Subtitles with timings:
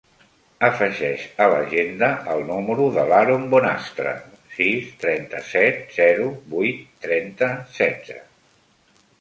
[0.67, 4.15] Afegeix a l'agenda el número de l'Haron Bonastre:
[4.55, 8.19] sis, trenta-set, zero, vuit, trenta, setze.